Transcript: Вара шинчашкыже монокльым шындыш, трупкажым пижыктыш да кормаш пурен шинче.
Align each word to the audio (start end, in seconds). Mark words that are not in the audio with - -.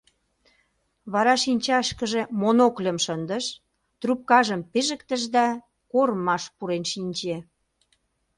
Вара 1.13 1.35
шинчашкыже 1.43 2.21
монокльым 2.41 2.97
шындыш, 3.05 3.45
трупкажым 3.99 4.61
пижыктыш 4.71 5.21
да 5.35 5.45
кормаш 5.91 6.43
пурен 6.57 6.83
шинче. 6.91 7.37